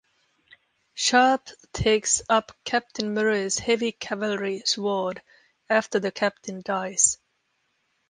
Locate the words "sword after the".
4.65-6.11